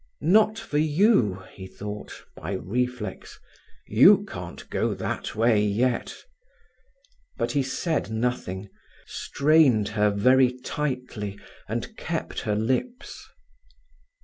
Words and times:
"Not 0.33 0.57
for 0.57 0.79
you," 0.79 1.43
he 1.53 1.67
thought, 1.67 2.23
by 2.35 2.53
reflex. 2.53 3.39
"You 3.85 4.25
can't 4.25 4.67
go 4.71 4.95
that 4.95 5.35
way 5.35 5.63
yet." 5.63 6.15
But 7.37 7.51
he 7.51 7.61
said 7.61 8.09
nothing, 8.09 8.69
strained 9.05 9.89
her 9.89 10.09
very 10.09 10.57
tightly, 10.65 11.37
and 11.67 11.95
kept 11.97 12.39
her 12.39 12.55
lips. 12.55 13.27